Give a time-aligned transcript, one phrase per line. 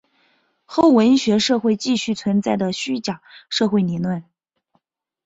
[0.65, 4.23] 后文字社会继续存在的虚讲社会理论。